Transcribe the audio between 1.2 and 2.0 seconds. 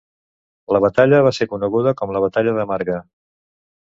va ser coneguda